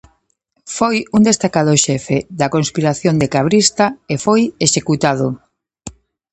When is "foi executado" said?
4.25-5.27